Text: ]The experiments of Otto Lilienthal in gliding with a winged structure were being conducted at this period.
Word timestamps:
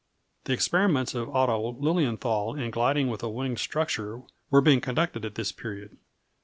]The 0.45 0.53
experiments 0.53 1.13
of 1.13 1.29
Otto 1.29 1.73
Lilienthal 1.79 2.55
in 2.55 2.71
gliding 2.71 3.07
with 3.09 3.21
a 3.21 3.29
winged 3.29 3.59
structure 3.59 4.23
were 4.49 4.59
being 4.61 4.81
conducted 4.81 5.25
at 5.25 5.35
this 5.35 5.51
period. 5.51 5.99